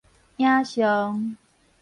[0.41, 1.37] 影像